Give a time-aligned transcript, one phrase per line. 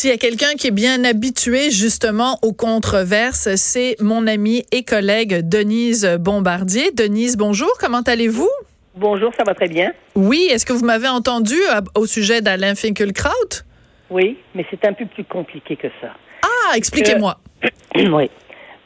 [0.00, 4.84] S'il y a quelqu'un qui est bien habitué justement aux controverses, c'est mon amie et
[4.84, 6.92] collègue Denise Bombardier.
[6.92, 8.48] Denise, bonjour, comment allez-vous?
[8.94, 9.92] Bonjour, ça va très bien.
[10.14, 11.56] Oui, est-ce que vous m'avez entendu
[11.96, 13.64] au sujet d'Alain Finkielkraut?
[14.08, 16.14] Oui, mais c'est un peu plus compliqué que ça.
[16.44, 17.36] Ah, expliquez-moi.
[17.96, 18.30] oui.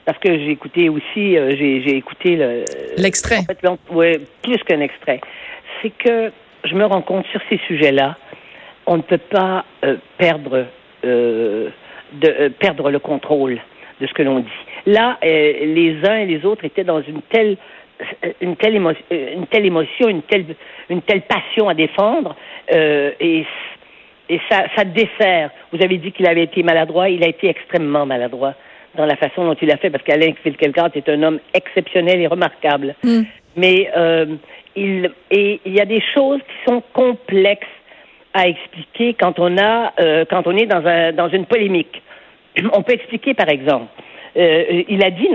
[0.06, 2.64] Parce que j'ai écouté aussi, euh, j'ai écouté le.
[2.96, 3.36] L'extrait.
[3.36, 3.58] En fait,
[3.90, 5.20] oui, plus qu'un extrait.
[5.82, 6.32] C'est que
[6.64, 8.16] je me rends compte sur ces sujets-là,
[8.86, 10.66] on ne peut pas euh, perdre,
[11.04, 11.70] euh,
[12.12, 13.58] de, perdre le contrôle
[14.00, 14.50] de ce que l'on dit.
[14.86, 17.56] Là, les uns et les autres étaient dans une telle
[18.40, 20.44] une telle, émotion, une telle émotion, une telle,
[20.88, 22.36] une telle passion à défendre,
[22.72, 23.44] euh, et,
[24.28, 25.50] et ça, ça dessert.
[25.72, 28.54] Vous avez dit qu'il avait été maladroit, il a été extrêmement maladroit
[28.94, 32.26] dans la façon dont il a fait, parce qu'Alain Finkielkraut est un homme exceptionnel et
[32.26, 32.94] remarquable.
[33.02, 33.22] Mm.
[33.56, 34.26] Mais euh,
[34.76, 37.66] il, et il y a des choses qui sont complexes
[38.34, 42.02] à expliquer quand on a, euh, quand on est dans, un, dans une polémique.
[42.72, 43.86] On peut expliquer, par exemple,
[44.36, 45.28] euh, il a dit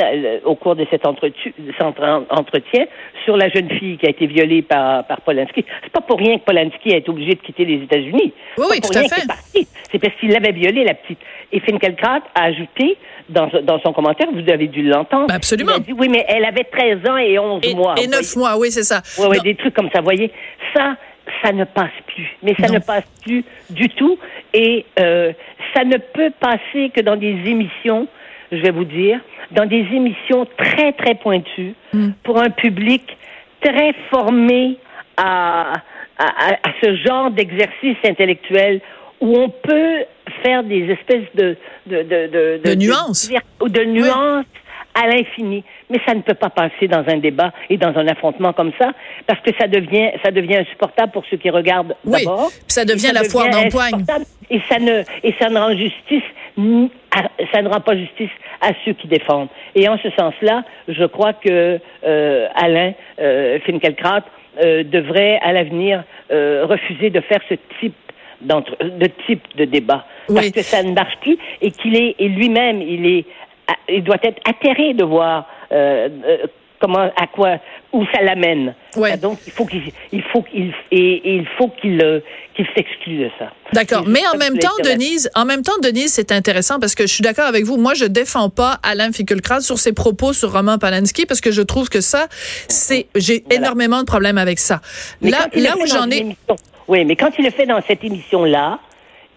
[0.43, 2.85] au cours de cet entretien
[3.25, 5.65] sur la jeune fille qui a été violée par, par Polanski.
[5.83, 8.33] C'est pas pour rien que Polanski a été obligé de quitter les États-Unis.
[8.57, 9.67] Oui, oui, tout à fait.
[9.91, 11.19] C'est parce qu'il l'avait violée, la petite.
[11.51, 12.97] Et Finkielkraut a ajouté
[13.29, 15.33] dans, dans son commentaire, vous avez dû l'entendre.
[15.33, 15.73] Absolument.
[15.75, 17.95] Il a dit, oui, mais elle avait 13 ans et 11 mois.
[18.01, 19.01] Et 9 mois, oui, c'est ça.
[19.19, 19.99] Oui, oui, des trucs comme ça.
[19.99, 20.31] Vous voyez,
[20.75, 20.95] ça,
[21.43, 22.27] ça ne passe plus.
[22.43, 24.17] Mais ça ne passe plus du tout.
[24.53, 25.33] Et euh,
[25.75, 28.07] ça ne peut passer que dans des émissions
[28.51, 29.19] je vais vous dire,
[29.51, 32.11] dans des émissions très, très pointues hmm.
[32.23, 33.03] pour un public
[33.61, 34.77] très formé
[35.17, 35.73] à,
[36.17, 38.81] à, à ce genre d'exercice intellectuel
[39.19, 40.05] où on peut
[40.43, 41.57] faire des espèces de...
[41.87, 43.29] De, de, de, de, nuances.
[43.29, 44.45] De, de nuances
[44.93, 45.63] à l'infini.
[45.89, 48.91] Mais ça ne peut pas passer dans un débat et dans un affrontement comme ça,
[49.25, 52.49] parce que ça devient, ça devient insupportable pour ceux qui regardent oui, d'abord.
[52.67, 54.03] ça devient la foire d'empoigne.
[54.49, 56.23] Et ça ne, et ça ne rend justice,
[57.53, 58.29] ça ne rend pas justice
[58.61, 59.49] à ceux qui défendent.
[59.75, 64.23] Et en ce sens-là, je crois que euh, Alain euh, Finkielkraut
[64.63, 67.95] euh, devrait à l'avenir euh, refuser de faire ce type
[68.41, 72.81] de type de débat parce que ça ne marche plus et qu'il est et lui-même
[72.81, 73.25] il est
[73.89, 76.47] il doit être atterré de voir euh, euh,
[76.79, 77.57] comment, à quoi,
[77.91, 78.75] où ça l'amène.
[79.21, 82.19] Donc il faut qu'il, il faut qu'il, et, il faut qu'il, euh,
[82.55, 83.51] qu'il s'exclue de ça.
[83.73, 84.03] D'accord.
[84.07, 87.21] Mais en même temps, Denise, en même temps, Denise, c'est intéressant parce que je suis
[87.21, 87.77] d'accord avec vous.
[87.77, 91.61] Moi, je défends pas Alain Finkielkraut sur ses propos sur Roman Polanski parce que je
[91.61, 92.27] trouve que ça,
[92.67, 94.81] c'est, j'ai énormément de problèmes avec ça.
[95.21, 96.35] là, là où j'en ai.
[96.87, 98.79] Oui, mais quand il le fait dans cette émission-là,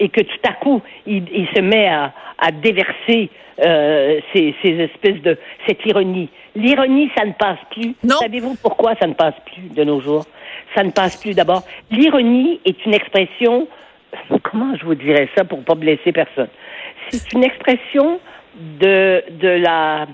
[0.01, 3.31] et que tout à coup, il, il se met à, à déverser
[3.65, 6.31] euh, ces, ces, espèces de cette ironie.
[6.57, 7.95] L'ironie, ça ne passe plus.
[8.09, 10.25] Savez-vous pourquoi ça ne passe plus de nos jours?
[10.75, 11.35] Ça ne passe plus.
[11.35, 13.69] D'abord, l'ironie est une expression.
[14.43, 16.49] Comment je vous dirais ça pour pas blesser personne?
[17.11, 18.19] C'est une expression
[18.81, 20.07] de de la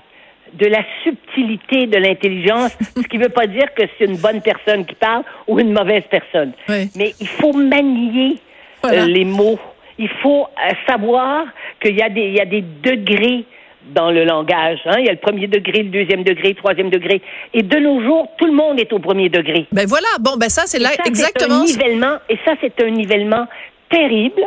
[0.53, 4.41] de la subtilité de l'intelligence, ce qui ne veut pas dire que c'est une bonne
[4.41, 6.51] personne qui parle ou une mauvaise personne.
[6.67, 8.37] Mais il faut manier
[8.85, 9.59] euh, les mots
[9.97, 11.45] il faut euh, savoir
[11.81, 13.45] qu'il y, a des, il y a des degrés
[13.93, 14.79] dans le langage.
[14.85, 14.95] Hein?
[14.99, 17.21] Il y a le premier degré, le deuxième degré, le troisième degré.
[17.53, 19.65] Et de nos jours, tout le monde est au premier degré.
[19.71, 20.07] Ben voilà.
[20.19, 21.61] Bon, ben ça, c'est là exactement.
[21.61, 23.47] Un nivellement, et ça, c'est un nivellement
[23.89, 24.41] terrible.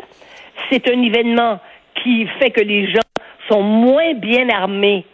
[0.71, 1.59] C'est un nivellement
[2.03, 3.01] qui fait que les gens
[3.49, 5.05] sont moins bien armés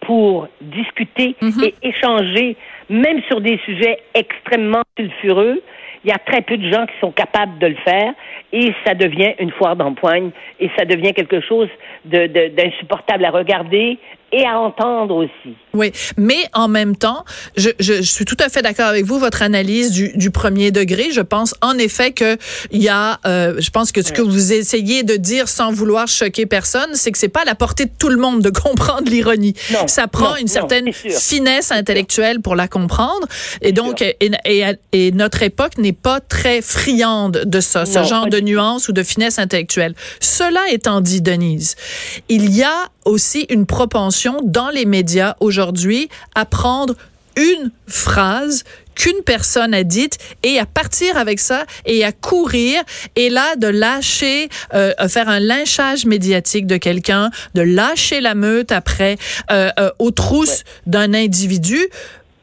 [0.00, 1.64] pour discuter mhm.
[1.64, 2.56] et échanger,
[2.88, 5.60] même sur des sujets extrêmement sulfureux.
[6.04, 8.12] Il y a très peu de gens qui sont capables de le faire
[8.52, 11.68] et ça devient une foire d'empoigne et ça devient quelque chose
[12.04, 13.98] d'insupportable à regarder
[14.32, 15.56] et à entendre aussi.
[15.74, 17.24] Oui, mais en même temps,
[17.56, 21.10] je, je, suis tout à fait d'accord avec vous, votre analyse du, du, premier degré.
[21.12, 22.36] Je pense en effet que
[22.70, 26.08] il y a, euh, je pense que ce que vous essayez de dire sans vouloir
[26.08, 29.08] choquer personne, c'est que c'est pas à la portée de tout le monde de comprendre
[29.08, 29.54] l'ironie.
[29.86, 33.26] Ça prend une certaine finesse intellectuelle pour la comprendre,
[33.62, 38.28] et donc et, et, et, notre époque n'est pas très friande de ça, ce genre
[38.28, 39.94] de nuance ou de finesse intellectuelle.
[40.20, 41.76] Cela étant dit, Denise,
[42.28, 46.94] il y a aussi une propension dans les médias aujourd'hui à prendre
[47.36, 48.64] une phrase
[48.98, 52.82] qu'une personne a dite et à partir avec ça et à courir
[53.14, 58.72] et là de lâcher, euh, faire un lynchage médiatique de quelqu'un, de lâcher la meute
[58.72, 59.16] après
[59.50, 61.78] euh, euh, aux trousses d'un individu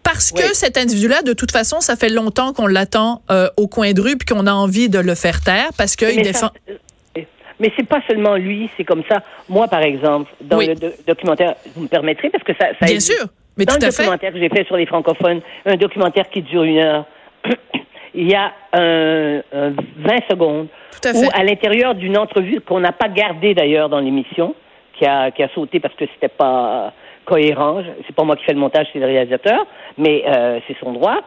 [0.05, 3.91] parce que cet individu-là, de toute façon, ça fait longtemps qu'on l'attend euh, au coin
[3.91, 6.51] de rue puis qu'on a envie de le faire taire parce qu'il défend.
[6.69, 6.77] Euh,
[7.59, 9.23] mais c'est pas seulement lui, c'est comme ça.
[9.49, 10.75] Moi, par exemple, dans le
[11.07, 13.25] documentaire, vous me permettrez, parce que ça, ça Bien sûr.
[13.57, 16.63] Mais dans tout le documentaire que j'ai fait sur les francophones, un documentaire qui dure
[16.63, 17.05] une heure,
[18.13, 19.73] il y a un, 20
[20.29, 24.53] secondes tout à où, à l'intérieur d'une entrevue qu'on n'a pas gardée d'ailleurs dans l'émission,
[24.97, 26.93] qui a, qui a sauté parce que c'était pas
[27.25, 27.81] cohérent.
[28.07, 29.66] C'est pas moi qui fais le montage, c'est le réalisateur,
[29.98, 31.18] mais euh, c'est son droit.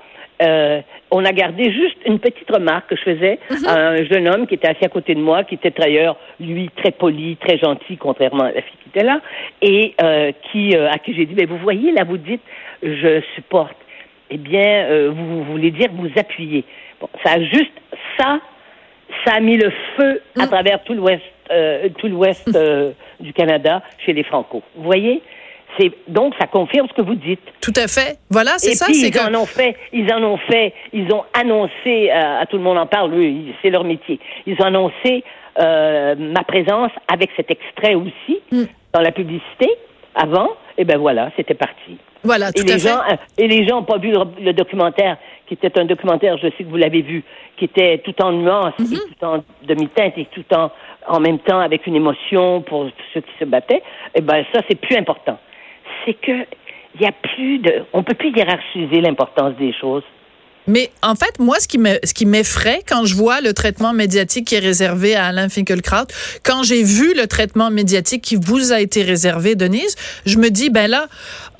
[0.40, 0.80] Euh,
[1.10, 3.66] on a gardé juste une petite remarque que je faisais Mhm.
[3.66, 6.70] à un jeune homme qui était assis à côté de moi, qui était d'ailleurs, lui,
[6.76, 9.20] très poli, très gentil, contrairement à la fille qui était là,
[9.62, 12.42] et euh, qui, euh, à qui j'ai dit, mais vous voyez, là, vous dites,
[12.82, 13.76] je supporte.
[14.30, 16.62] Eh bien, euh, vous, vous voulez dire vous appuyez.
[17.00, 17.72] Bon, ça a juste,
[18.18, 18.38] ça,
[19.24, 20.48] ça a mis le feu à Mm.
[20.48, 24.62] travers tout l'ouest, euh, tout l'ouest euh, du Canada chez les Franco.
[24.76, 25.20] Vous voyez?
[26.08, 27.40] Donc, ça confirme ce que vous dites.
[27.60, 28.18] Tout à fait.
[28.30, 28.86] Voilà, c'est Et ça.
[28.86, 32.46] puis, ils que en ont fait, ils en ont fait, ils ont annoncé, euh, à
[32.46, 33.12] tout le monde en parle,
[33.62, 34.18] c'est leur métier.
[34.46, 35.24] Ils ont annoncé
[35.60, 38.64] euh, ma présence avec cet extrait aussi Mm.
[38.92, 39.68] dans la publicité
[40.14, 40.50] avant.
[40.76, 41.98] Et ben voilà, c'était parti.
[42.22, 42.88] voilà, Et tout à les fait.
[42.88, 45.16] gens, euh, et les gens n'ont pas vu le, le documentaire,
[45.48, 47.24] qui était un documentaire, je sais que vous l'avez vu,
[47.56, 48.98] qui était tout en nuances, et Mm-hmm.
[49.18, 50.70] tout en demi-teinte, et tout en,
[51.08, 53.82] en même temps avec une émotion pour ceux qui se battaient.
[54.14, 55.38] Et ben ça, c'est plus important.
[56.08, 56.46] C'est que
[56.94, 60.02] il y a plus de, on peut plus hiérarchiser l'importance des choses.
[60.66, 63.92] Mais en fait, moi, ce qui me, ce qui m'effraie quand je vois le traitement
[63.92, 66.06] médiatique qui est réservé à Alain Finkielkraut,
[66.44, 69.96] quand j'ai vu le traitement médiatique qui vous a été réservé, Denise,
[70.26, 71.06] je me dis, ben là,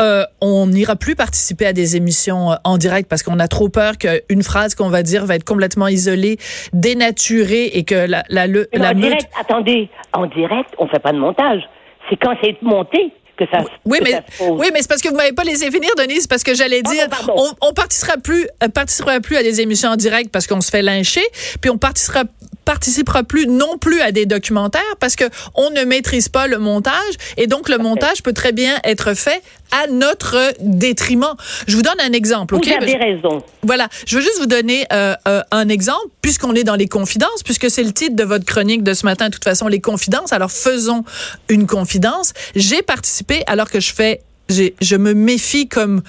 [0.03, 3.69] euh, on n'ira plus participer à des émissions euh, en direct parce qu'on a trop
[3.69, 6.39] peur qu'une phrase qu'on va dire va être complètement isolée,
[6.73, 11.01] dénaturée et que la, la, le- la en meute- direct, attendez, en direct, on fait
[11.01, 11.63] pas de montage.
[12.11, 13.65] C'est quand c'est monté que ça.
[13.85, 14.61] Oui, que mais, ça se pose.
[14.61, 17.35] oui, mais c'est parce que vous m'avez pas laissé finir, Denise, parce que j'allais Pardon,
[17.35, 20.71] dire, on participera plus, euh, participera plus à des émissions en direct parce qu'on se
[20.71, 21.25] fait lyncher,
[21.61, 22.25] puis on participera
[22.69, 25.25] participera plus non plus à des documentaires parce que
[25.55, 29.43] on ne maîtrise pas le montage et donc le montage peut très bien être fait
[29.71, 31.35] à notre détriment.
[31.67, 32.69] Je vous donne un exemple, Vous ok?
[32.69, 33.43] avez raison.
[33.63, 37.43] voilà, je veux juste vous donner euh, euh, un exemple, puisqu'on est dans les confidences,
[37.45, 40.33] puisque c'est le titre de votre chronique de ce matin, de toute façon, les confidences.
[40.33, 41.05] Alors faisons
[41.49, 42.33] une confidence.
[42.55, 46.03] J'ai participé, alors que je fais, je me méfie comme,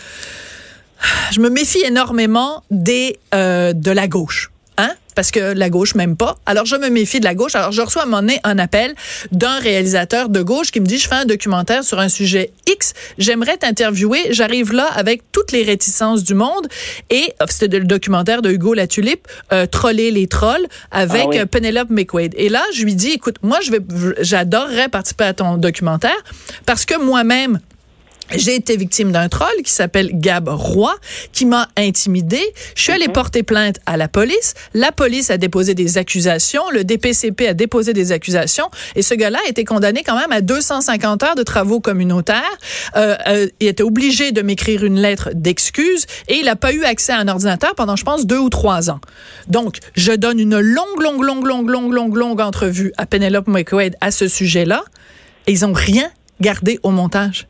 [1.32, 4.52] je me méfie énormément des euh, de la gauche.
[4.80, 4.92] Hein?
[5.14, 6.38] Parce que la gauche m'aime pas.
[6.46, 7.54] Alors, je me méfie de la gauche.
[7.54, 8.96] Alors, je reçois à un moment donné un appel
[9.34, 12.94] d'un réalisateur de gauche qui me dit, je fais un documentaire sur un sujet X.
[13.18, 14.28] J'aimerais t'interviewer.
[14.30, 16.70] J'arrive là avec toutes les réticences du monde.
[17.10, 21.40] Et euh, c'était le documentaire de Hugo Latulippe, euh, Troller les trolls, avec Ah oui.
[21.40, 22.34] euh, Penelope McQuaid.
[22.38, 23.80] Et là, je lui dis, écoute, moi, je vais,
[24.22, 26.16] j'adorerais participer à ton documentaire
[26.66, 27.60] parce que moi-même,
[28.36, 30.94] j'ai été victime d'un troll qui s'appelle Gab Roy,
[31.32, 32.40] qui m'a intimidé.
[32.76, 34.54] Je suis allée porter plainte à la police.
[34.74, 36.64] La police a déposé des accusations.
[36.72, 38.70] Le DPCP a déposé des accusations.
[38.96, 42.44] Et ce gars-là a été condamné quand même à 250 heures de travaux communautaires.
[42.96, 46.84] Euh, euh, il était obligé de m'écrire une lettre d'excuse et il n'a pas eu
[46.84, 49.00] accès à un ordinateur pendant, je pense, deux ou trois ans.
[49.48, 53.96] Donc, je donne une longue, longue, longue, longue, longue, longue, longue entrevue à Penelope McQuaid
[54.02, 54.84] à ce sujet-là.
[55.48, 56.10] Et ils ont rien
[56.42, 57.48] gardé au montage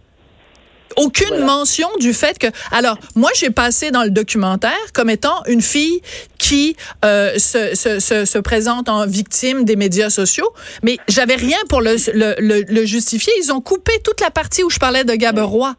[1.00, 1.46] aucune Voilà.
[1.46, 6.02] mention du fait que alors moi j'ai passé dans le documentaire comme étant une fille
[6.38, 6.76] qui
[7.06, 10.50] euh, se, se, se, se présente en victime des médias sociaux
[10.84, 14.64] mais j'avais rien pour le, le, le, le justifier ils ont coupé toute la partie
[14.64, 15.74] où je parlais de Gaberoy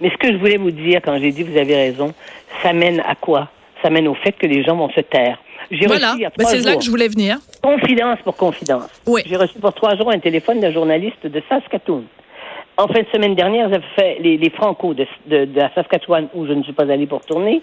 [0.00, 2.12] Mais ce que je voulais vous dire quand j'ai dit vous avez raison,
[2.62, 3.48] ça mène à quoi?
[3.82, 5.38] Ça mène au fait que les gens vont se taire.
[5.70, 8.36] J'ai voilà reçu il y a Ben, c'est là que je voulais venir confidence pour
[8.36, 8.88] confidence.
[9.06, 9.22] Oui.
[9.26, 12.04] J'ai reçu pour trois jours un téléphone d'un journaliste de Saskatoon.
[12.78, 16.28] En fin de semaine dernière, j'avais fait les, les Franco de, de, de la Saskatchewan,
[16.34, 17.62] où je ne suis pas allée pour tourner.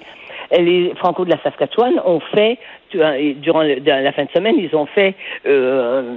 [0.52, 2.58] Les Franco de la Saskatchewan ont fait,
[2.96, 5.14] et durant la fin de semaine, ils ont fait
[5.46, 6.16] euh,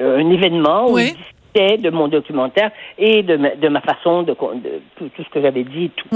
[0.00, 1.12] un événement où Oui.
[1.12, 5.28] ils discutaient de mon documentaire et de ma, de ma façon de, tout, tout ce
[5.30, 6.08] que j'avais dit et tout.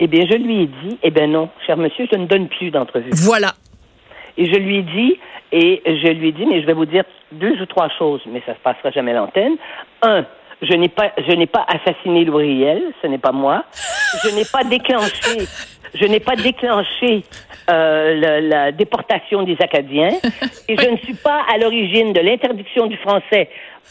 [0.00, 2.70] Eh bien, je lui ai dit, eh bien non, cher monsieur, je ne donne plus
[2.70, 3.10] d'entrevue.
[3.24, 3.54] voilà
[4.36, 5.18] Et je lui ai dit,
[5.50, 8.40] et je lui ai dit, mais je vais vous dire deux ou trois choses, mais
[8.46, 9.56] ça se passera jamais l'antenne.
[10.02, 10.24] Un,
[10.62, 12.64] je n'ai pas, je n'ai pas assassiné Louis
[13.02, 13.64] ce n'est pas moi.
[14.24, 15.46] Je n'ai pas déclenché,
[15.94, 17.22] je n'ai pas déclenché
[17.70, 20.12] euh, la, la déportation des Acadiens,
[20.68, 23.50] et je ne suis pas à l'origine de l'interdiction du français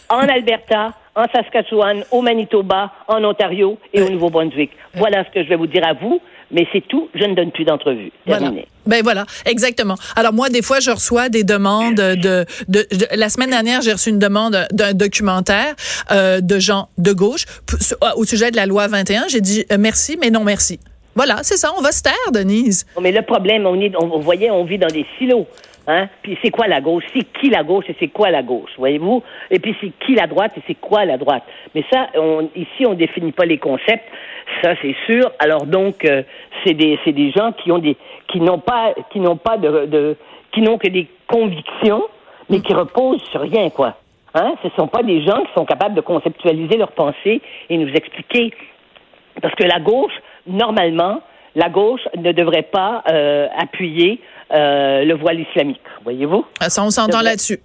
[0.09, 4.71] en Alberta, en Saskatchewan, au Manitoba, en Ontario et au Nouveau-Brunswick.
[4.93, 6.21] Voilà ce que je vais vous dire à vous.
[6.51, 7.10] Mais c'est tout.
[7.13, 8.12] Je ne donne plus d'entrevue.
[8.25, 8.68] Terminé.
[8.86, 9.96] Ben voilà, exactement.
[10.16, 14.10] Alors moi, des fois, je reçois des demandes de, de, la semaine dernière, j'ai reçu
[14.10, 15.75] une demande d'un documentaire
[16.12, 17.46] euh, de gens de gauche
[18.16, 19.27] au sujet de la loi 21.
[19.27, 20.80] J'ai dit euh, merci, mais non merci.
[21.16, 21.72] Voilà, c'est ça.
[21.77, 22.86] On va se taire, Denise.
[23.01, 25.48] Mais le problème, on est, on, vous voyez, on vit dans des silos.
[25.88, 26.10] Hein?
[26.22, 27.06] Puis c'est quoi la gauche?
[27.16, 28.70] C'est qui la gauche et c'est quoi la gauche?
[28.77, 29.24] Voyez-vous?
[29.50, 31.44] Et puis c'est qui la droite et c'est quoi la droite?
[31.74, 34.04] Mais ça, on, ici, on définit pas les concepts.
[34.62, 35.32] Ça, c'est sûr.
[35.39, 36.24] Alors donc, euh,
[36.63, 39.86] c'est des, c'est des gens qui ont des, qui n'ont pas, qui n'ont pas de,
[39.86, 40.16] de
[40.51, 42.04] qui n'ont que des convictions,
[42.50, 43.98] mais qui reposent sur rien, quoi.
[44.34, 44.56] Hein?
[44.62, 47.89] Ce ne sont pas des gens qui sont capables de conceptualiser leurs pensées et nous
[47.89, 48.54] expliquer.
[49.42, 50.13] Parce que la gauche,
[50.48, 51.22] normalement,
[51.56, 54.22] la gauche ne devrait pas euh, appuyer
[54.54, 55.82] euh, le voile islamique.
[56.04, 56.46] Voyez-vous?
[56.60, 57.60] Ah, ça, on s'entend là-dessus.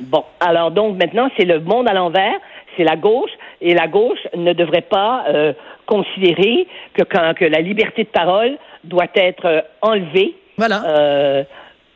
[0.00, 2.34] Bon, alors donc maintenant, c'est le monde à l'envers,
[2.76, 3.30] c'est la gauche,
[3.62, 5.54] et la gauche ne devrait pas euh,
[5.86, 10.34] considérer que, quand, que la liberté de parole doit être euh, enlevée.
[10.58, 10.82] Voilà.
[10.86, 11.44] Euh,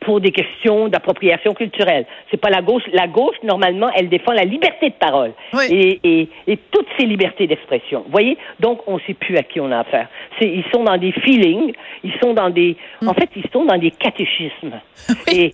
[0.01, 2.05] pour des questions d'appropriation culturelle.
[2.29, 2.83] C'est pas la gauche.
[2.91, 5.31] La gauche, normalement, elle défend la liberté de parole
[5.69, 8.01] et, et, et, toutes ces libertés d'expression.
[8.05, 8.37] Vous voyez?
[8.59, 10.07] Donc, on sait plus à qui on a affaire.
[10.39, 13.07] C'est, ils sont dans des feelings, ils sont dans des, mm.
[13.07, 14.79] en fait, ils sont dans des catéchismes.
[15.31, 15.51] Et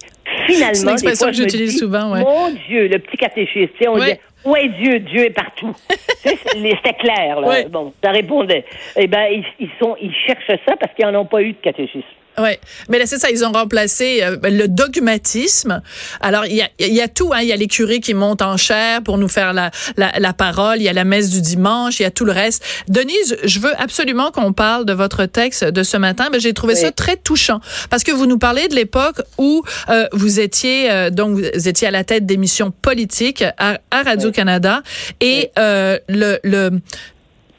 [0.48, 2.22] finalement, c'est une expression que j'utilise souvent, ouais.
[2.22, 4.14] Mon Dieu, le petit catéchisme, on dit,
[4.56, 5.00] est Dieu?
[5.00, 5.74] Dieu est partout.
[6.24, 7.64] C'était clair, là.
[7.70, 8.66] Bon, ça répondait.
[8.96, 11.58] Eh ben, ils, ils sont, ils cherchent ça parce qu'ils n'en ont pas eu de
[11.58, 12.08] catéchisme.
[12.40, 12.52] Oui,
[12.88, 15.82] mais là c'est ça, ils ont remplacé euh, le dogmatisme.
[16.22, 17.40] Alors il y a, y a tout, hein.
[17.42, 20.34] il y a les curés qui montent en chair pour nous faire la, la, la,
[20.34, 22.64] parole, il y a la messe du dimanche, il y a tout le reste.
[22.88, 26.76] Denise, je veux absolument qu'on parle de votre texte de ce matin, mais j'ai trouvé
[26.76, 27.60] ça très touchant.
[27.90, 31.88] Parce que vous nous parlez de l'époque où euh, vous étiez euh, donc vous étiez
[31.88, 34.84] à la tête d'émissions politiques à, à Radio Canada.
[35.22, 36.82] Et le, le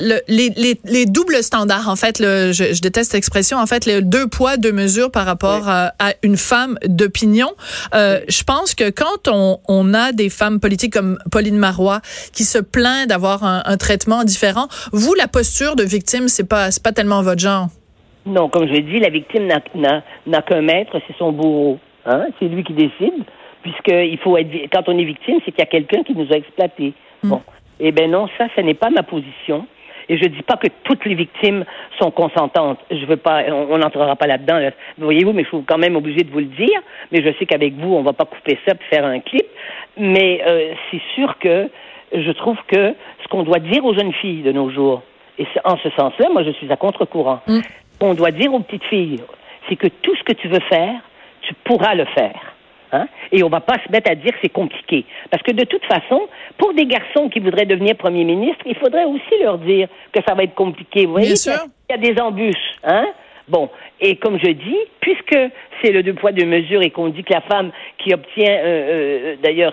[0.01, 3.87] le, les, les, les, doubles standards, en fait, le, je, je, déteste l'expression, en fait,
[3.87, 7.49] les deux poids, deux mesures par rapport à, à, une femme d'opinion.
[7.95, 12.01] Euh, Je pense que quand on, on, a des femmes politiques comme Pauline Marois
[12.33, 16.71] qui se plaignent d'avoir un, un, traitement différent, vous, la posture de victime, c'est pas,
[16.71, 17.69] c'est pas tellement votre genre?
[18.27, 21.79] Non, comme je l'ai dit, la victime n'a qu'un maître, c'est son bourreau.
[22.05, 22.27] Hein?
[22.39, 23.25] C'est lui qui décide,
[23.63, 26.37] puisqu'il faut être, quand on est victime, c'est qu'il y a quelqu'un qui nous a
[26.37, 26.95] exploité.
[27.23, 27.29] Mm.
[27.29, 27.43] Bon.
[27.81, 29.67] Eh ben non, ça, ce n'est pas ma position.
[30.09, 31.65] Et je dis pas que toutes les victimes
[32.01, 32.79] sont consentantes.
[32.91, 34.71] Je veux pas, on n'entrera pas là-dedans.
[34.97, 36.81] Voyez-vous, mais je suis quand même obligé de vous le dire.
[37.13, 39.47] Mais je sais qu'avec vous, on va pas couper ça pour faire un clip.
[39.99, 41.69] Mais euh, c'est sûr que
[42.13, 45.03] je trouve que ce qu'on doit dire aux jeunes filles de nos jours,
[45.39, 47.41] et en ce sens-là, moi, je suis à contre-courant.
[47.47, 47.61] Mm.
[48.01, 49.21] On doit dire aux petites filles,
[49.69, 51.01] c'est que tout ce que tu veux faire,
[51.43, 52.48] tu pourras le faire.
[52.93, 53.07] Hein?
[53.33, 55.05] Et on va pas se mettre à dire que c'est compliqué.
[55.31, 59.05] Parce que de toute façon, pour des garçons qui voudraient devenir premier ministre, il faudrait
[59.05, 61.07] aussi leur dire que ça va être compliqué.
[61.07, 62.57] Vous voyez, il y a des embûches.
[62.85, 63.07] Hein?
[63.49, 65.39] Bon, et comme je dis, puisque
[65.83, 68.65] c'est le deux poids deux mesures et qu'on dit que la femme qui obtient, euh,
[68.65, 69.73] euh, d'ailleurs,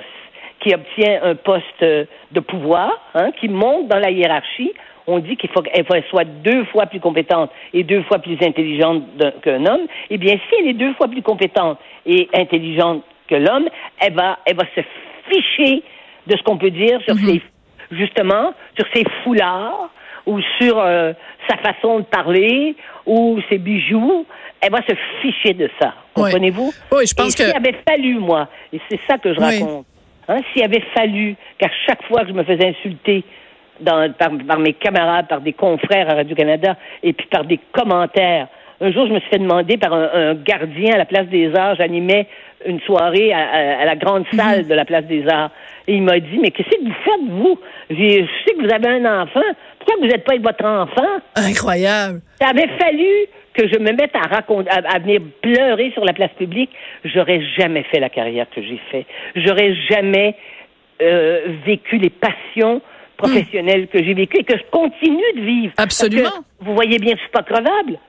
[0.61, 4.73] qui obtient un poste de pouvoir, hein, qui monte dans la hiérarchie,
[5.07, 9.03] on dit qu'il faut qu'elle soit deux fois plus compétente et deux fois plus intelligente
[9.41, 13.67] qu'un homme, eh bien, si elle est deux fois plus compétente et intelligente que l'homme,
[13.99, 14.81] elle va, elle va se
[15.29, 15.83] ficher
[16.27, 17.25] de ce qu'on peut dire sur mhm.
[17.25, 17.41] ses,
[17.91, 19.89] justement, sur ses foulards
[20.25, 21.13] ou sur euh,
[21.47, 24.25] sa façon de parler ou ses bijoux.
[24.61, 25.93] Elle va se ficher de ça.
[26.15, 26.73] Comprenez-vous?
[26.91, 29.85] Oui, je pense et S'il avait fallu, moi, et c'est ça que je raconte,
[30.27, 33.23] hein, s'il avait fallu qu'à chaque fois que je me faisais insulter
[33.79, 38.47] dans, par, par, mes camarades, par des confrères à Radio-Canada et puis par des commentaires.
[38.81, 41.75] Un jour, je me suis fait demander par un, gardien à la Place des Arts,
[41.75, 42.27] j'animais
[42.65, 44.39] une soirée à, la grande mhm.
[44.39, 45.51] salle de la Place des Arts.
[45.87, 47.59] Et il m'a dit, mais qu'est-ce que vous faites, vous?
[47.89, 49.41] Je sais que vous avez un enfant.
[49.77, 51.21] Pourquoi vous n'êtes pas avec votre enfant?
[51.35, 52.21] Incroyable.
[52.41, 56.31] Ça avait fallu que je me mette à raconter, à, venir pleurer sur la place
[56.37, 56.71] publique.
[57.05, 59.05] J'aurais jamais fait la carrière que j'ai fait.
[59.35, 60.35] J'aurais jamais
[61.01, 62.81] euh, vécu les passions
[63.17, 65.73] professionnel que j'ai vécu et que je continue de vivre.
[65.77, 66.29] Absolument.
[66.59, 67.99] vous voyez bien que je suis pas crevable.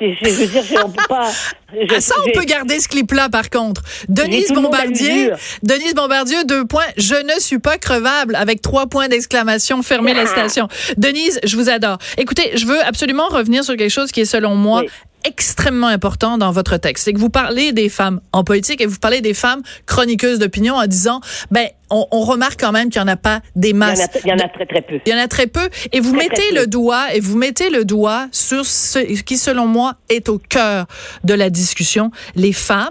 [0.00, 1.30] Je veux dire, on peut pas.
[1.72, 3.82] Je, ça, on peut garder ce clip-là, par contre.
[4.08, 5.30] Denise Bombardier,
[5.62, 6.86] Denise Bombardier, deux points.
[6.96, 9.82] Je ne suis pas crevable, avec trois points d'exclamation.
[9.82, 10.68] Fermez la station.
[10.96, 11.98] Denise, je vous adore.
[12.18, 14.82] Écoutez, je veux absolument revenir sur quelque chose qui est, selon moi,
[15.24, 17.04] extrêmement important dans votre texte.
[17.04, 20.74] C'est que vous parlez des femmes en politique et vous parlez des femmes chroniqueuses d'opinion
[20.74, 24.08] en disant, ben, on, on remarque quand même qu'il n'y en a pas des masses.
[24.24, 25.00] Il y en a, très, très peu.
[25.06, 25.68] Il y en a très peu.
[25.92, 29.96] Et vous mettez le doigt, et vous mettez le doigt sur ce qui, selon moi,
[30.08, 30.86] est au cœur
[31.24, 32.10] de la discussion.
[32.34, 32.88] Les femmes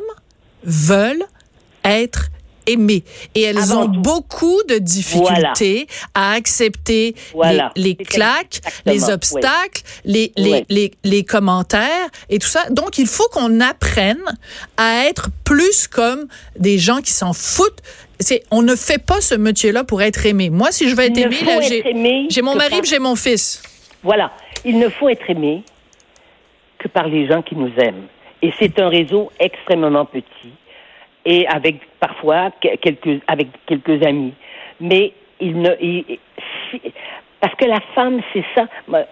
[0.63, 1.25] veulent
[1.83, 2.29] être
[2.67, 3.03] aimer.
[3.35, 7.15] Et elles ont beaucoup de difficultés à accepter
[7.75, 12.69] les, claques, les obstacles, les, les, les, les commentaires et tout ça.
[12.69, 14.23] Donc, il faut qu'on apprenne
[14.77, 16.27] à être plus comme
[16.57, 17.81] des gens qui s'en foutent
[18.19, 20.49] c'est on ne fait pas ce métier-là pour être aimé.
[20.49, 21.59] Moi, si je veux être aimé, là,
[22.29, 23.61] j'ai mon mari, j'ai mon fils.
[24.01, 24.31] Voilà,
[24.65, 25.63] il ne faut être aimé
[26.79, 28.07] que par les gens qui nous aiment.
[28.41, 30.53] Et c'est un réseau extrêmement petit
[31.25, 34.33] et avec parfois quelques avec quelques amis.
[34.79, 35.69] Mais il ne
[37.43, 38.67] parce que la femme, c'est ça.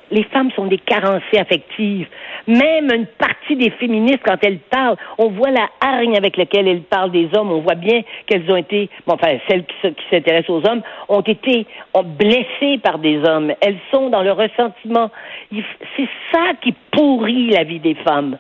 [0.10, 2.08] Les femmes sont des carencées affectives.
[2.48, 6.84] Même une partie des féministes, quand elles parlent, on voit la hargne avec laquelle elles
[6.84, 7.52] parlent des hommes.
[7.52, 9.76] On voit bien qu'elles ont été, bon, enfin, celles qui,
[10.10, 11.68] s'intéressent aux hommes, ont été
[12.06, 13.52] blessées par des hommes.
[13.60, 15.12] Elles sont dans le ressentiment.
[15.52, 18.38] C'est ça qui pourrit la vie des femmes.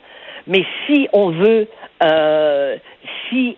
[0.48, 1.68] Mais si on veut,
[2.02, 2.78] euh,
[3.28, 3.58] si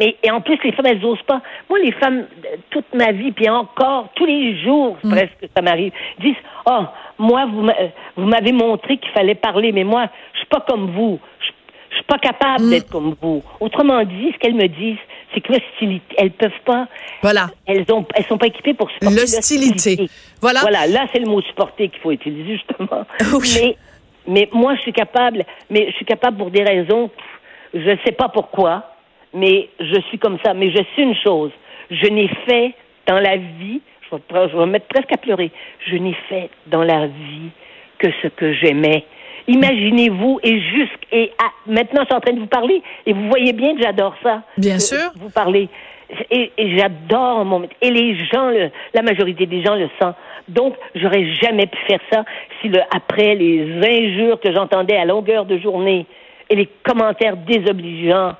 [0.00, 1.42] mais et en plus, les femmes, elles osent pas.
[1.68, 2.24] Moi, les femmes,
[2.70, 5.10] toute ma vie, puis encore, tous les jours, mm.
[5.10, 6.84] presque, ça m'arrive, disent Oh,
[7.18, 11.20] moi, vous m'avez montré qu'il fallait parler, mais moi, je suis pas comme vous.
[11.90, 12.70] Je suis pas capable mm.
[12.70, 13.42] d'être comme vous.
[13.60, 14.96] Autrement dit, ce qu'elles me disent,
[15.34, 16.88] c'est que l'hostilité, elles peuvent pas.
[17.20, 17.50] Voilà.
[17.66, 20.08] Elles ont, elles sont pas équipées pour supporter l'hostilité.
[20.40, 20.60] Voilà.
[20.60, 20.86] Voilà.
[20.86, 23.04] Là, c'est le mot supporter qu'il faut utiliser justement.
[23.54, 23.76] Mais,
[24.26, 25.44] mais moi, je suis capable.
[25.68, 27.10] Mais je suis capable pour des raisons.
[27.74, 28.84] Je sais pas pourquoi
[29.34, 30.54] mais je suis comme ça.
[30.54, 31.50] Mais je suis une chose.
[31.90, 32.74] Je n'ai fait
[33.06, 35.50] dans la vie, je vais, je vais me mettre presque à pleurer,
[35.86, 37.50] je n'ai fait dans la vie
[37.98, 39.04] que ce que j'aimais.
[39.48, 41.32] Imaginez-vous, et jusqu' et
[41.66, 44.42] maintenant je suis en train de vous parler, et vous voyez bien que j'adore ça.
[44.56, 45.10] Bien sûr.
[45.16, 45.68] Vous parlez.
[46.30, 48.50] Et, j'adore mon Et les gens,
[48.94, 50.16] la majorité des gens le sentent.
[50.48, 52.24] Donc, j'aurais jamais pu faire ça
[52.60, 56.06] si le, après les injures que j'entendais à longueur de journée
[56.48, 58.34] et les commentaires désobligeants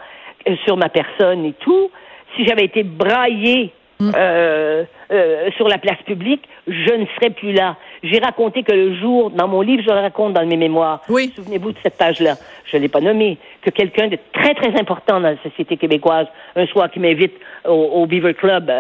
[0.64, 1.90] sur ma personne et tout,
[2.37, 4.11] si j'avais été braillée mm.
[4.14, 7.76] euh, euh, sur la place publique, je ne serais plus là.
[8.02, 11.02] J'ai raconté que le jour, dans mon livre, je le raconte dans mes mémoires.
[11.09, 11.32] Oui.
[11.35, 12.37] Souvenez-vous de cette page-là.
[12.64, 13.38] Je ne l'ai pas nommé.
[13.62, 17.35] Que quelqu'un de très, très important dans la société québécoise, un soir qui m'invite
[17.66, 18.73] au, Beaver Club,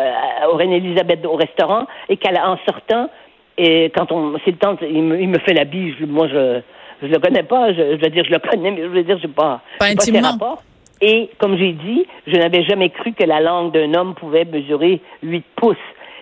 [0.50, 3.10] au Reine-Élisabeth, au restaurant, et qu'en sortant,
[3.58, 5.94] et quand on, c'est le temps, il me, il me fait la bise.
[6.00, 6.60] Moi, je,
[7.02, 7.72] je le connais pas.
[7.72, 9.60] Je, je, veux dire, je le connais, mais je veux dire, je pas.
[9.78, 10.38] Pas intimement.
[10.38, 10.58] Pas
[11.00, 15.00] et comme j'ai dit, je n'avais jamais cru que la langue d'un homme pouvait mesurer
[15.22, 15.76] huit pouces.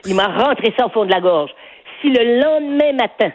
[0.06, 1.50] Il m'a rentré ça au fond de la gorge.
[2.00, 3.32] Si le lendemain matin,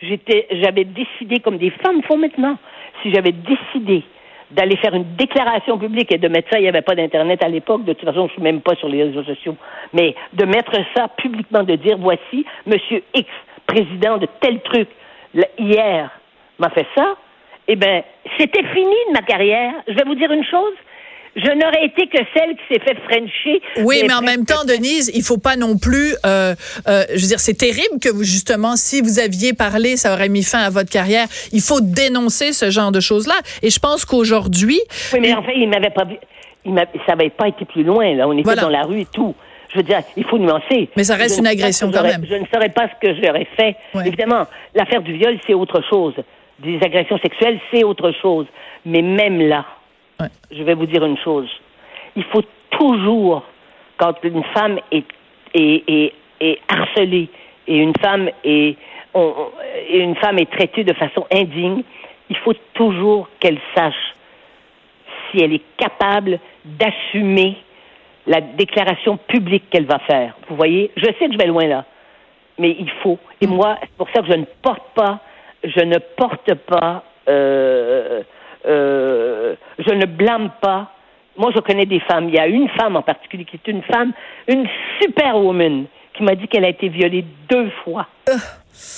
[0.00, 2.56] j'étais, j'avais décidé, comme des femmes font maintenant,
[3.02, 4.04] si j'avais décidé
[4.50, 7.48] d'aller faire une déclaration publique et de mettre ça, il n'y avait pas d'Internet à
[7.48, 9.56] l'époque, de toute façon, je suis même pas sur les réseaux sociaux,
[9.92, 13.28] mais de mettre ça publiquement, de dire, voici, Monsieur X,
[13.66, 14.88] président de tel truc,
[15.58, 16.10] hier,
[16.58, 17.16] m'a fait ça,
[17.68, 18.02] eh bien,
[18.38, 19.72] c'était fini de ma carrière.
[19.88, 20.74] Je vais vous dire une chose.
[21.34, 23.62] Je n'aurais été que celle qui s'est fait frencher.
[23.78, 26.14] Oui, mais en même temps, Denise, il faut pas non plus.
[26.26, 26.54] Euh,
[26.86, 30.28] euh, je veux dire, c'est terrible que vous justement, si vous aviez parlé, ça aurait
[30.28, 31.26] mis fin à votre carrière.
[31.52, 33.36] Il faut dénoncer ce genre de choses-là.
[33.62, 34.80] Et je pense qu'aujourd'hui.
[35.14, 36.04] Oui, mais en fait, il m'avait pas.
[36.66, 36.74] Il
[37.06, 38.14] ça n'avait pas été plus loin.
[38.14, 39.34] Là, on était dans la rue et tout.
[39.72, 40.90] Je veux dire, il faut nuancer.
[40.96, 42.26] Mais ça reste une agression quand même.
[42.28, 43.74] Je ne saurais pas ce que j'aurais fait.
[44.04, 46.14] Évidemment, l'affaire du viol, c'est autre chose
[46.58, 48.46] des agressions sexuelles, c'est autre chose.
[48.84, 49.64] Mais même là,
[50.50, 51.48] je vais vous dire une chose.
[52.16, 53.42] Il faut toujours,
[53.96, 55.04] quand une femme est,
[55.54, 57.28] est, est, harcelée
[57.66, 58.76] et une femme est,
[59.92, 61.82] une femme est traitée de façon indigne,
[62.30, 64.14] il faut toujours qu'elle sache
[65.30, 67.56] si elle est capable d'assumer
[68.26, 70.34] la déclaration publique qu'elle va faire.
[70.48, 71.84] Vous voyez, je sais que je vais loin là,
[72.58, 73.18] mais il faut.
[73.40, 73.50] Et mm.
[73.50, 75.20] moi, c'est pour ça que je ne porte pas
[75.64, 78.22] je ne porte pas, euh,
[78.66, 80.92] euh, je ne blâme pas.
[81.36, 82.28] Moi, je connais des femmes.
[82.28, 84.12] Il y a une femme en particulier qui est une femme,
[84.48, 84.66] une
[85.00, 88.06] superwoman, qui m'a dit qu'elle a été violée deux fois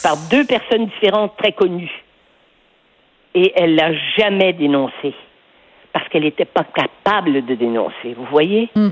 [0.03, 2.03] par deux personnes différentes très connues.
[3.35, 5.15] Et elle l'a jamais dénoncé
[5.93, 8.15] parce qu'elle n'était pas capable de dénoncer.
[8.17, 8.69] Vous voyez?
[8.75, 8.91] Hmm.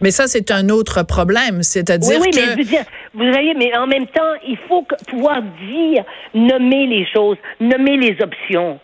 [0.00, 1.62] Mais ça, c'est un autre problème.
[1.62, 2.40] C'est-à-dire oui, oui, que...
[2.40, 2.84] mais je veux dire,
[3.14, 8.16] vous voyez, mais en même temps, il faut pouvoir dire, nommer les choses, nommer les
[8.22, 8.80] options.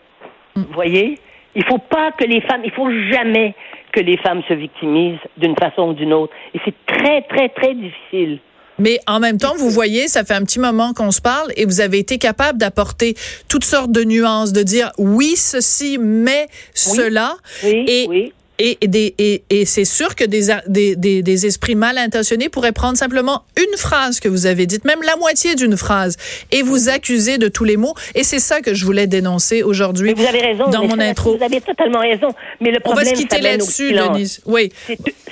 [0.55, 1.17] Vous voyez?
[1.55, 3.55] Il faut pas que les femmes, il faut jamais
[3.91, 6.33] que les femmes se victimisent d'une façon ou d'une autre.
[6.53, 8.39] Et c'est très, très, très difficile.
[8.77, 11.65] Mais en même temps, vous voyez, ça fait un petit moment qu'on se parle et
[11.65, 13.15] vous avez été capable d'apporter
[13.49, 17.33] toutes sortes de nuances, de dire oui, ceci, mais cela.
[17.63, 21.75] Oui, et oui Et, des, et, et c'est sûr que des, des, des, des, esprits
[21.75, 25.77] mal intentionnés pourraient prendre simplement une phrase que vous avez dite, même la moitié d'une
[25.77, 26.17] phrase,
[26.51, 27.93] et vous accuser de tous les mots.
[28.15, 30.13] Et c'est ça que je voulais dénoncer aujourd'hui.
[30.13, 30.69] Vous avez raison.
[30.69, 31.37] Dans mon intro.
[31.37, 32.33] Vous avez totalement raison.
[32.59, 34.41] Mais le problème, On va se quitter là-dessus, Denise.
[34.45, 34.71] Oui.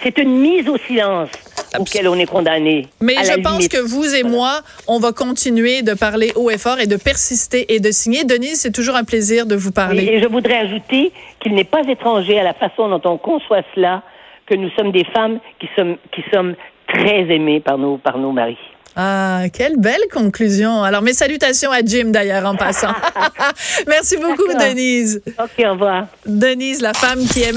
[0.03, 1.29] C'est une mise au silence
[1.79, 2.87] auquel on est condamné.
[3.01, 6.79] Mais je pense que vous et moi, on va continuer de parler haut et fort
[6.79, 8.23] et de persister et de signer.
[8.23, 10.03] Denise, c'est toujours un plaisir de vous parler.
[10.05, 14.03] et je voudrais ajouter qu'il n'est pas étranger à la façon dont on conçoit cela
[14.45, 16.55] que nous sommes des femmes qui sommes, qui sommes
[16.87, 18.57] très aimées par nos, par nos maris.
[18.99, 20.81] Ah, quelle belle conclusion.
[20.81, 22.95] Alors, mes salutations à Jim, d'ailleurs, en passant.
[23.87, 25.21] Merci beaucoup, Denise.
[25.37, 26.07] OK, au revoir.
[26.25, 27.53] Denise, la femme qui aimait